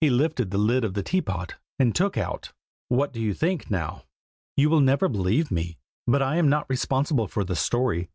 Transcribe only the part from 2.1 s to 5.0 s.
out what do you think, now? You will